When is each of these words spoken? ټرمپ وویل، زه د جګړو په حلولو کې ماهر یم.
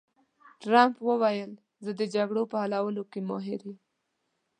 ټرمپ 0.61 0.95
وویل، 1.07 1.51
زه 1.83 1.91
د 1.99 2.01
جګړو 2.15 2.41
په 2.51 2.57
حلولو 2.63 3.03
کې 3.11 3.19
ماهر 3.29 3.59
یم. 3.67 3.77